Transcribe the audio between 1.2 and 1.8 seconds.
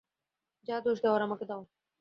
আমাকে দাও।